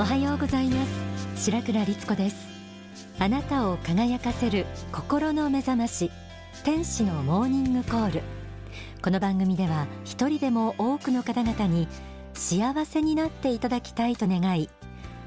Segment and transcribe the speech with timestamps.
[0.00, 0.86] おはようございま
[1.34, 1.44] す。
[1.44, 2.46] 白倉律子です。
[3.18, 6.12] あなたを輝かせる心の目覚まし
[6.62, 8.22] 天使のモーニングコール。
[9.02, 11.88] この番組では一人でも多くの方々に
[12.32, 14.70] 幸せになっていただきたいと願い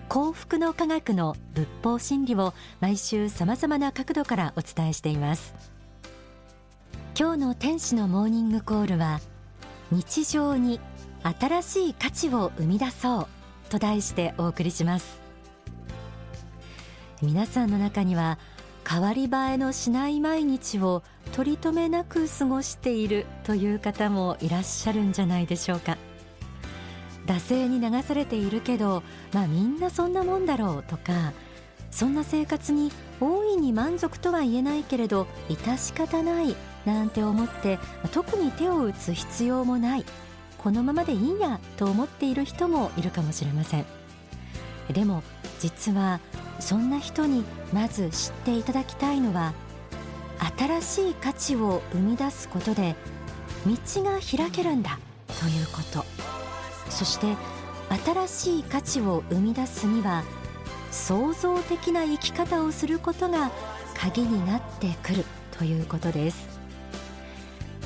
[0.08, 5.54] 幸福の科学の仏法真理を毎週様々な角度からお伝えしています。
[7.20, 9.20] 今日の天使のモーニングコールは
[9.92, 10.80] 日常に
[11.24, 13.41] 新しい価値を生み出そう。
[13.72, 15.22] と題してお送りします。
[17.22, 18.38] 皆さんの中には
[18.88, 25.98] 変わり映えのしない毎日を取り留めなく過ごしているという方もいらっしゃるんじゃないでしょうか。
[27.26, 31.32] 惰性に流されているけどまあみんなそんなもんだろうとか
[31.92, 32.92] そんな生活に
[33.22, 37.78] 大いに満足とは言えないけれど致し方ないなんて思って
[38.12, 40.06] 特に手を打つ必要もない。
[40.64, 43.86] このままでいいやと思っている人もいるかもしれません。
[44.92, 45.24] でも
[45.60, 46.20] 実は
[46.60, 49.54] そんな人にまず知っていただきたいのは
[50.58, 52.96] 新しい価値を生み出すことで
[53.66, 55.00] 道が開けるんだ
[55.40, 56.06] ということ。
[56.90, 57.36] そして
[58.06, 60.24] 新しい価値を生み出すには
[60.92, 63.52] 創造的な生き方をすることが
[63.98, 65.26] 鍵になってくる
[65.58, 66.60] ということです。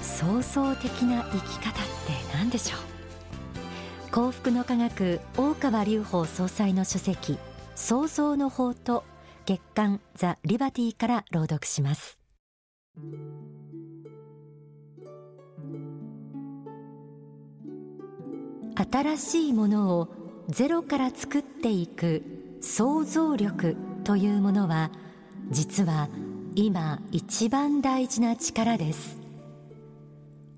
[0.01, 1.94] 創造的な生き方。
[2.33, 4.11] 何でしょう。
[4.11, 7.37] 幸福の科学大川隆法総裁の書籍
[7.75, 9.03] 創造の法と
[9.45, 12.19] 月刊ザ・リバティから朗読します。
[18.91, 20.09] 新しいものを
[20.49, 22.23] ゼロから作っていく
[22.61, 24.91] 想像力というものは
[25.49, 26.09] 実は
[26.55, 29.17] 今一番大事な力です。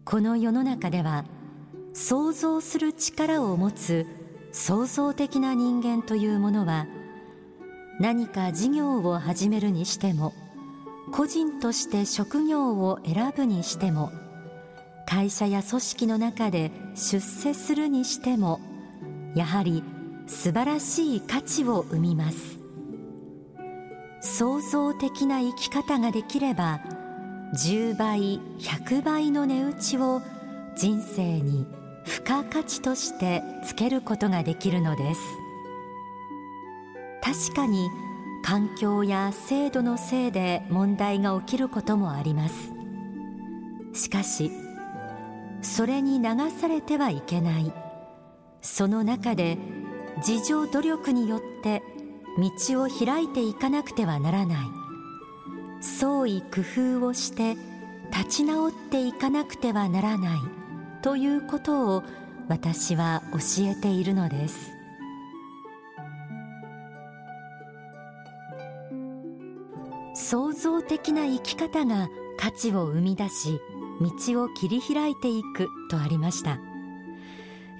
[0.05, 1.25] この世の中では
[1.97, 4.05] 想像する力を持つ
[4.51, 6.85] 創造的な人間というものは
[7.99, 10.31] 何か事業を始めるにしても
[11.11, 14.11] 個人として職業を選ぶにしても
[15.07, 18.59] 会社や組織の中で出世するにしても
[19.33, 19.83] やはり
[20.27, 22.59] 素晴らしい価値を生みます。
[24.21, 26.81] 創造的な生き方ができれば
[27.55, 30.21] 10倍100倍の値打ちを
[30.75, 31.65] 人生に
[32.07, 35.21] 付加価値としてつけることができるのです。
[37.21, 37.89] 確かに
[38.43, 42.71] 環境や制度のせいで問題が起きることもあります。
[43.93, 44.51] しかし
[45.61, 47.73] それに流されてはいけない。
[48.61, 49.57] その中で
[50.25, 51.83] 自助努力によって
[52.37, 54.57] 道を開いていかなくてはならない。
[55.81, 56.61] 創意工
[57.01, 57.57] 夫をして
[58.11, 60.56] 立ち直っていかなくてはならない。
[61.07, 62.03] ということを
[62.49, 64.73] 私は教えているのです。
[70.13, 73.61] 創造的な生き方が価値を生み出し
[74.01, 76.59] 道を切り開いていくとありました。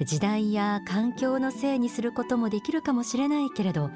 [0.06, 3.90] 時代や環境のせいにすることもできるかもしれないけれど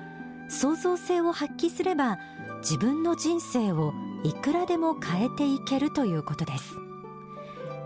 [0.49, 2.19] 創造性を発揮すれば
[2.63, 3.93] 自分の人生を
[4.25, 6.80] いくらでも変えていけるということです。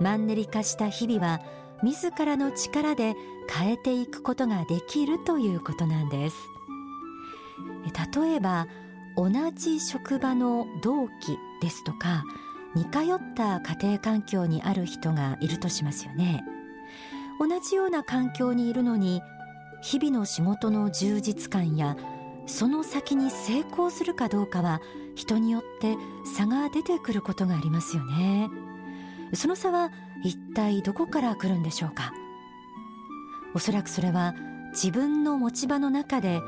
[0.01, 1.41] マンネリ化した日々は
[1.83, 3.15] 自らの力で
[3.49, 6.37] 変えていくことができるということなんです。
[8.15, 8.67] 例えば
[9.15, 12.25] 同じ職場の同期ですとか
[12.75, 16.43] 似通った家庭環境にある人がいるとしますよね。
[17.39, 19.21] 同じような環境にいるのに
[19.81, 21.95] 日々の仕事の充実感や
[22.47, 24.81] その先に成功するかどうかは
[25.15, 25.95] 人によって
[26.37, 28.49] 差が出てくることがありますよね。
[29.33, 29.91] その差は
[30.23, 32.13] 一体どこから来るんでしょうか？
[33.53, 34.33] おそらくそれは
[34.71, 36.41] 自分の持ち場の中で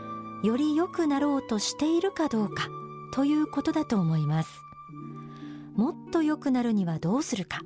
[0.44, 2.68] より良くなろうとしているかどうか
[3.14, 4.50] ということだと思います。
[5.76, 7.62] もっと良くなるにはどうするか？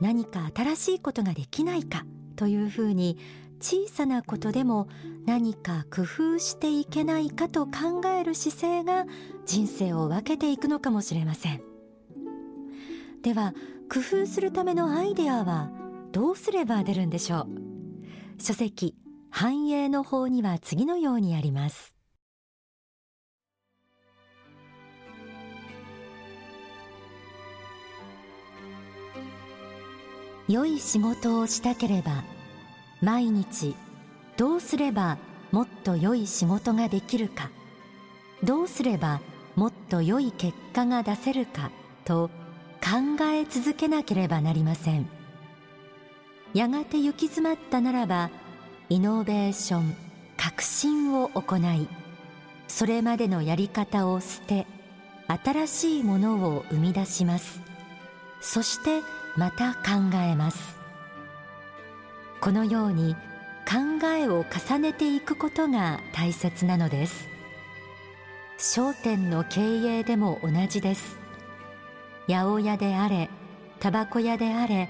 [0.00, 2.04] 何か新しいことができないか？
[2.36, 3.18] というふうに
[3.60, 4.88] 小さなことでも
[5.24, 7.48] 何か工夫していけないか？
[7.48, 9.06] と考える姿勢が
[9.46, 11.62] 人生を分けていくのかもしれません。
[13.22, 13.54] では
[13.88, 15.70] 工夫するためのアイデアは
[16.12, 18.42] どうすれば出るんでしょう。
[18.42, 18.96] 書籍
[19.30, 21.96] 繁栄の法には次のようにあります。
[30.48, 32.22] 良い仕事をしたければ
[33.02, 33.74] 毎日
[34.36, 35.18] どうすれば
[35.50, 37.50] もっと良い仕事ができるか
[38.44, 39.20] どうすれば
[39.56, 41.72] もっと良い結果が出せるか
[42.04, 42.30] と
[42.82, 45.08] 考え続けなければなりません。
[46.54, 48.30] やがて行き詰まったならば
[48.88, 49.96] イノベーション
[50.36, 51.88] 革新を行い
[52.68, 54.66] それまでのやり方を捨て
[55.28, 57.60] 新しいものを生み出します。
[58.40, 59.02] そして
[59.36, 60.78] また考えます。
[62.40, 63.16] このように
[63.66, 67.28] 考えを重ねていくことが大切なのです。
[68.56, 71.25] 商店の経営でも同じです。
[72.28, 73.30] 八百屋であれ
[73.78, 74.88] タバコ屋であれ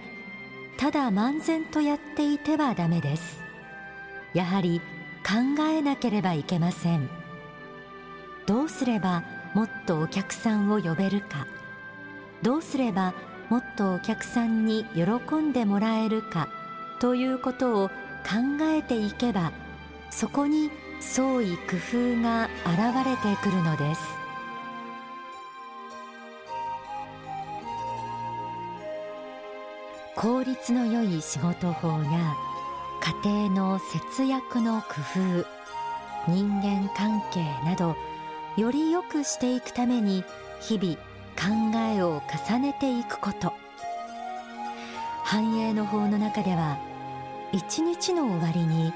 [0.78, 3.40] ただ漫然とやっていてはダメです。
[4.34, 4.80] やはり
[5.26, 7.08] 考えなければいけません。
[8.46, 9.24] どうすれば
[9.54, 11.46] もっとお客さんを呼べるか。
[12.42, 13.14] どうすれば
[13.48, 16.48] もっとお客さんに喜んでもらえるか。
[17.00, 17.94] ということを考
[18.62, 19.52] えていけば
[20.10, 24.15] そこに創意工夫が現れてくるのです。
[30.16, 32.34] 効率の良い仕事法や
[33.22, 34.86] 家庭の節約の工
[35.44, 35.46] 夫
[36.32, 37.94] 人間関係など
[38.56, 40.24] より良くしていくために
[40.58, 40.96] 日々
[41.36, 43.52] 考えを重ねていくこと。
[45.22, 46.78] 繁栄の法の中では
[47.52, 48.94] 一日の終わりに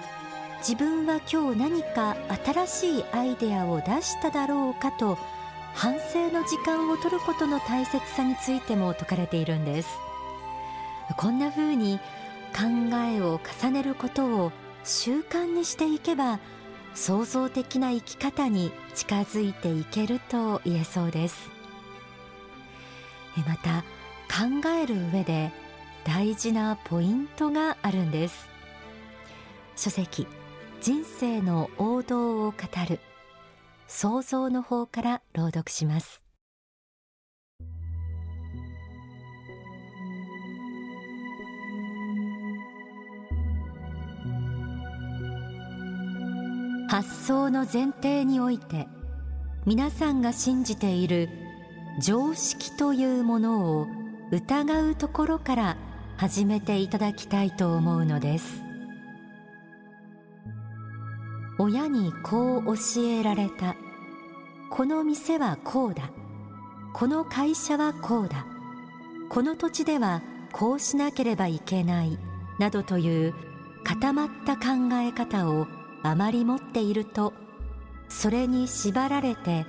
[0.60, 5.18] 自分は今日何か新しいアイデアを出しただろうかと
[5.74, 10.09] 反省の時間を取ることの大切さについても説かれているんです。
[11.16, 11.98] こんな風に
[12.52, 14.52] 考えを重ねることを
[14.84, 16.40] 習慣にしていけば
[16.94, 21.48] 創造的な生き方に近づいていけると言えそうです。
[23.46, 23.82] また
[24.28, 25.52] 考える上で
[26.04, 28.48] 大事なポイントがあるんです。
[29.76, 30.26] 書籍
[30.80, 32.56] 人生の王道を語
[32.88, 33.00] る
[33.86, 36.19] 創造の方から朗読します。
[46.90, 48.88] 発想の前提において
[49.64, 51.28] 皆さんが信じている
[52.00, 53.86] 常識というものを
[54.32, 55.76] 疑うところから
[56.16, 58.60] 始めていただきたいと思うのです。
[61.60, 63.76] 親にこう教えられた。
[64.68, 66.10] この店はこうだ。
[66.92, 68.46] この会社はこうだ。
[69.28, 72.18] この土地ではこうしなければいけない。
[72.58, 73.34] などという
[73.84, 75.68] 固まった考え方を
[76.02, 77.32] あまり持っていると
[78.08, 79.66] それに縛られて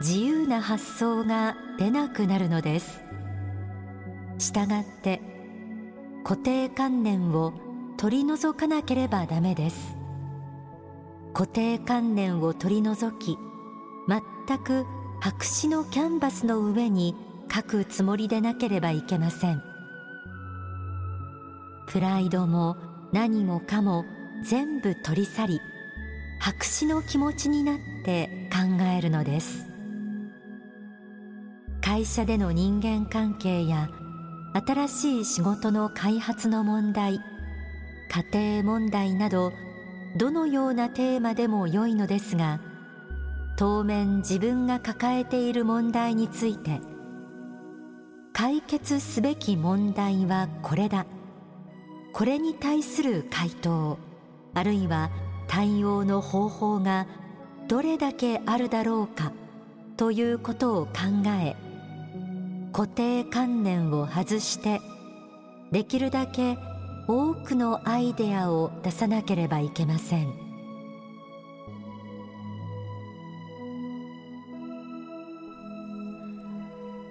[0.00, 3.02] 自由な発想が出なくなるのです。
[4.38, 5.20] したがって
[6.24, 7.52] 固定観念を
[7.96, 9.96] 取り除かなければダメです。
[11.34, 13.38] 固定観念を取り除き
[14.08, 14.84] 全く
[15.20, 17.14] 白紙のキャンバスの上に
[17.54, 19.62] 書くつもりでなければいけません。
[21.86, 22.76] プライドも
[23.12, 24.04] 何もかも
[24.42, 25.60] 全部取り去り
[26.44, 29.68] 白紙の気持ちになって考えるのです。
[31.80, 33.88] 会社での人間関係や
[34.52, 37.20] 新しい仕事の開発の問題
[38.32, 39.52] 家庭問題など
[40.16, 42.60] どのようなテーマでも良いのですが
[43.56, 46.80] 当面自分が抱えている問題について
[48.32, 51.06] 解決すべき問題はこれだ。
[52.12, 53.96] これに対する回答
[54.54, 55.12] あるいは
[55.48, 57.06] 対応の方法が
[57.68, 59.32] どれだけあるだろうか
[59.96, 60.92] ということを考
[61.40, 61.56] え
[62.72, 64.80] 固定観念を外して
[65.70, 66.56] できるだけ
[67.06, 70.42] 多くのアイデアを出さなければいけません。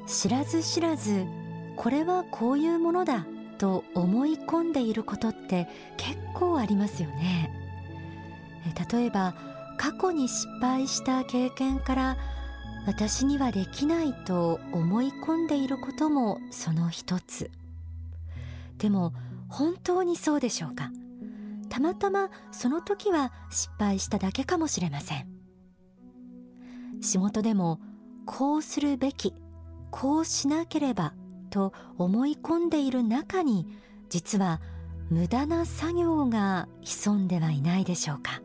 [0.07, 1.25] 知らず知らず
[1.77, 3.25] これはこういうものだ
[3.57, 7.60] と思い込んでいることって結構ありますよね。
[8.91, 9.35] 例えば
[9.77, 12.17] 過去に失敗した経験から
[12.85, 17.51] 私にはできないと思い込んでいることもその一つ。
[18.77, 19.13] でも
[19.49, 20.91] 本当にそうでしょうか？
[21.69, 25.27] たまたまその時は失敗しただけかもしれません。
[27.01, 27.79] 仕事でも
[28.25, 29.33] こうするべき
[29.89, 31.13] こうしなければ
[31.49, 33.67] と思い込んでいる中に
[34.09, 34.61] 実は
[35.09, 38.41] 無駄な作業が潜んではいないでしょうか？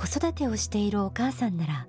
[0.00, 1.86] 子育てをしているお母さんなら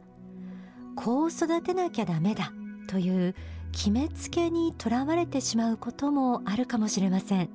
[0.98, 2.52] こう育てなきゃダメだ
[2.90, 3.36] という
[3.72, 7.50] 決めつけにとらわれてしまうこともあるかもしれません。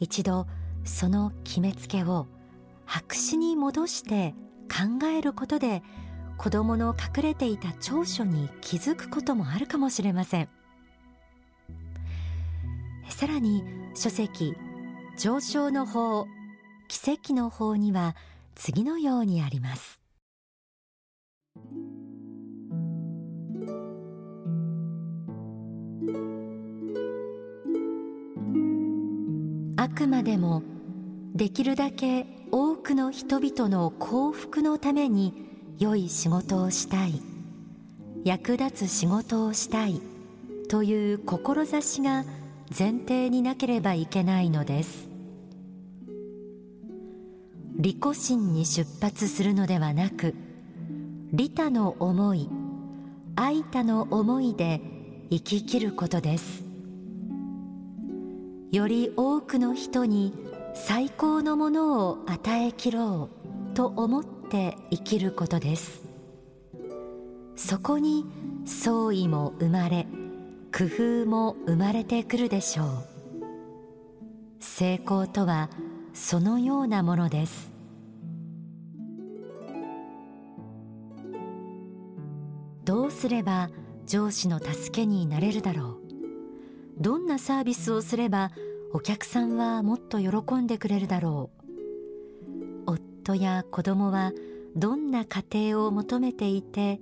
[0.00, 0.46] 一度
[0.86, 2.26] その決めつけを
[2.86, 4.34] 白紙に戻して
[4.66, 5.82] 考えることで
[6.38, 10.48] 子供の隠れていた長所に気づくこともあるかもしれません。
[13.10, 13.62] さらに
[13.94, 14.54] 書籍
[15.18, 16.26] 上昇の法
[16.88, 18.16] 奇跡の法には
[18.58, 20.00] 次のようにあります。
[29.76, 30.62] あくまでも
[31.34, 35.46] できるだけ多くの人々の幸福のために
[35.78, 37.22] 良い仕事をしたい
[38.24, 40.02] 役立つ仕事をしたい
[40.68, 42.24] という志が
[42.76, 45.07] 前提になければいけないのです。
[47.78, 50.34] 利己心に出発するのではなく
[51.32, 52.48] 利他の思い
[53.36, 54.80] 愛他の思いで
[55.30, 56.64] 生き切ることです。
[58.72, 60.34] より多くの人に
[60.74, 63.30] 最高のものを与えきろ
[63.72, 66.02] うと思って生きることです。
[67.54, 68.26] そこに
[68.64, 70.08] 創意も生まれ
[70.76, 70.84] 工
[71.24, 72.88] 夫も生まれてくるでしょう。
[74.58, 75.70] 成功とは
[76.18, 77.72] そのようなものです。
[82.84, 83.70] どうすれば
[84.04, 86.00] 上司の助けになれるだろ
[86.98, 87.02] う。
[87.02, 88.50] どんなサービスをすれば
[88.92, 91.50] お客さんはもっと喜んでくれるだろ
[92.86, 92.92] う。
[92.92, 94.32] 夫や子供は
[94.74, 97.00] どんな家庭を求めていて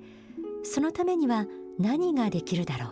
[0.62, 1.46] そのためには
[1.78, 2.86] 何ができるだろ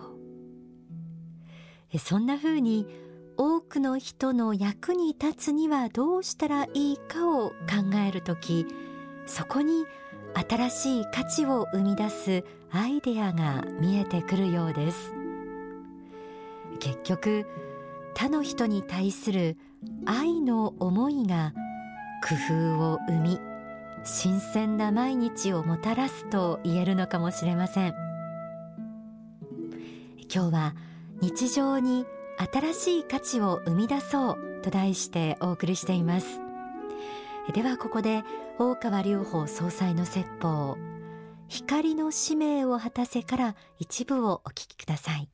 [1.92, 1.98] う。
[1.98, 3.03] そんなふうに
[3.36, 7.54] 多くの人の役に立つにはどうしたらいいかを考
[8.06, 8.66] えるとき
[9.26, 9.86] そこに
[10.34, 15.14] 新しい価値を生み出すアイデアが見えてくるようです。
[16.80, 17.46] 結局
[18.14, 19.56] 他の人に対する
[20.06, 21.52] 愛の思いが
[22.28, 22.34] 工
[22.76, 23.40] 夫を生み
[24.04, 27.94] 新鮮な毎日をもたらすと言えるのかもしれません。
[30.32, 30.74] 今日は
[31.20, 32.06] 日常に
[32.38, 36.40] 新しい価値を生み出そうと題してお送りしています。
[37.52, 38.24] ではここで
[38.58, 40.76] 大川隆法総裁の説法。
[41.48, 45.28] 光の使命を果たせから一部をお聞きください。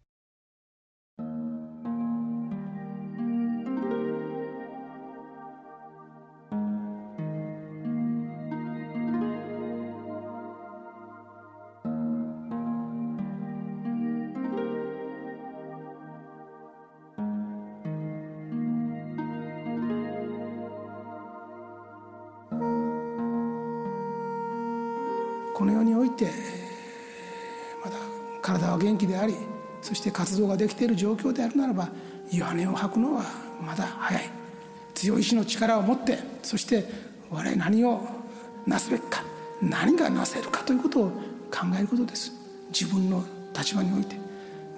[25.61, 26.25] この世において
[27.85, 27.99] まだ
[28.40, 29.35] 体は元気であり
[29.83, 31.90] そして活動ができている状況であるならば
[32.33, 33.25] 弱音を吐くのは
[33.61, 34.23] まだ早い。
[34.95, 36.87] 強い意志の力を持ってそして
[37.31, 38.00] 我々何を
[38.67, 39.23] なすべきか
[39.61, 41.11] 何がなせるかということを
[41.50, 42.33] 考えることです。
[42.73, 43.23] 自分の
[43.55, 44.17] 立場において。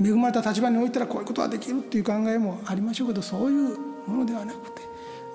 [0.04, 4.82] 恵まれた立場においたらこういうことはできるっていう考えもありましょうけどそういうものではなくて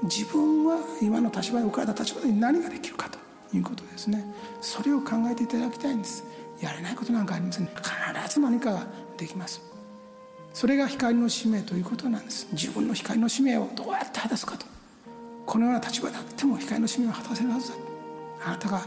[0.04, 3.26] 自分は今の立場に置かれた立場で何ができるかと。
[3.54, 4.24] いうことですね。
[4.62, 6.24] それを考えていただきたいんです。
[6.62, 7.66] やれないことなんかありません。
[7.66, 8.88] 必ず何かが
[9.18, 9.62] できます。
[10.54, 12.48] それが光の使命ということなんです。
[12.51, 14.66] 自分の光の使命をどうやって果たすかと。
[15.46, 17.75] このような立場であっても光の使命を果たせるはずだ。
[18.46, 18.86] あなたが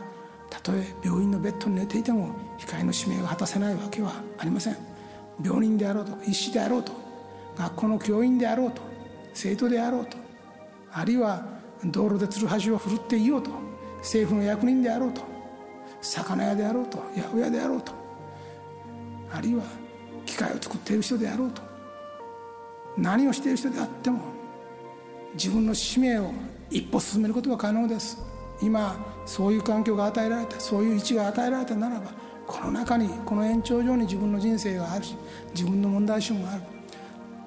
[0.51, 4.77] たとえ病院のベッドに寝ていても光の使命が果たせないわけはありません。
[5.43, 6.93] 病人であろうと医師であろうと
[7.57, 8.83] 学校の教員であろうと
[9.33, 10.17] 生徒であろうと
[10.93, 11.45] あるいは
[11.85, 13.51] 道路でつるはしを振るっていようと
[14.01, 15.23] 政府の役人であろうと
[16.01, 17.93] 魚屋であろうと八百屋であろうと
[19.33, 19.63] あるいは
[20.27, 21.63] 機械を作っている人であろうと
[22.97, 24.21] 何をしている人であっても
[25.35, 26.33] 自分の使命を
[26.71, 28.19] 一歩進めることが可能です。
[28.63, 32.13] 今そういう環境が与えられたそういう位置が与えられたならば
[32.47, 35.17] この中にこの延長上に自分の人生があるし
[35.55, 36.63] 自分の問題集もある。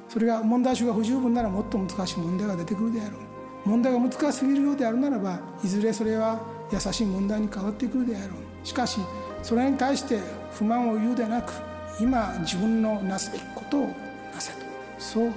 [0.10, 3.33] それが問題集が不十分ならもっと難しい問題が出てくるであろう。
[3.66, 6.40] 問題が難しすぎるようであるならばいずれそれは
[6.72, 8.68] 優しい問題に変わってくるであろう。
[8.68, 9.00] しかし
[9.42, 10.20] それに対して
[10.54, 11.54] 不満を言うでなく
[12.00, 13.88] 今自分のなすべきことを
[14.34, 14.60] なせと。
[14.98, 15.32] そう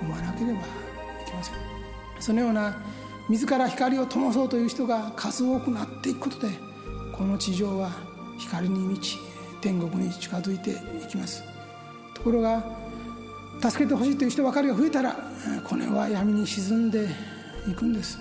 [0.00, 0.62] 思わなければい
[1.26, 1.54] けません。
[2.20, 2.76] そのような
[3.28, 6.48] 自ら光を灯そうという人が数多くなっていくことで
[7.12, 7.90] この地上は
[8.38, 9.18] 光に満ち
[9.60, 10.74] 天国に近づいてい
[11.08, 11.42] きます。
[12.14, 12.64] ところが
[13.60, 15.16] 助けてほしいという人ばかりが増えたら
[15.64, 17.08] この世は闇に沈んで
[17.66, 18.18] 行くんです。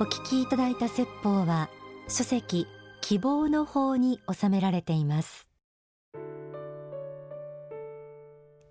[0.00, 1.70] お聞きいただいた説法は
[2.08, 2.66] 書籍
[3.00, 5.51] 希望の法に収められています。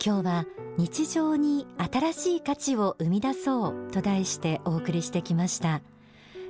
[0.04, 0.46] 今日は
[0.78, 5.82] 日常に新しい価値を生み出そうと題してお送りしてきました。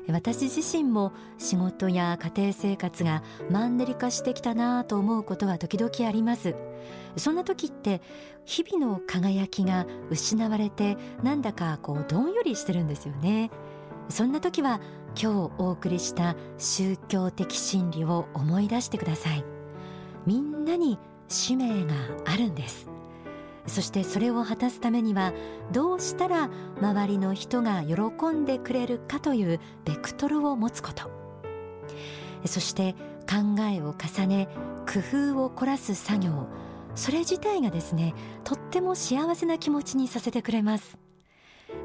[0.08, 6.56] 私自身も仕事や家庭生活がマンネリ化してきたなぁと思うことは時々あります。
[7.18, 8.02] そんな時って
[8.46, 13.52] 日々の輝きが失われてなんだかこうどんよりしてるんですよね。
[14.08, 14.80] そんな時は
[15.22, 19.44] 今日お送りした宗教的真理を思い出してください。
[20.26, 21.94] みんなに使命が
[22.26, 22.91] あるんです。
[23.68, 25.34] そしてそれを果たすためには
[25.72, 26.50] どうしたら
[26.82, 31.10] 周りの人が喜んでくれるかというベクトルを持つこと。
[32.46, 32.96] そして
[33.30, 34.48] 考えを重ね
[34.92, 36.48] 工夫を凝らす作業。
[36.96, 38.14] それ自体がですね
[38.44, 40.98] とっても幸せな気持ちにさせてくれます。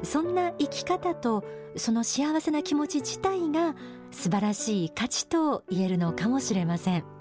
[0.03, 1.43] そんな生き方と
[1.75, 3.75] その幸せな気持ち自体が
[4.11, 7.16] 素晴らしい価値と言えるのかもしれません。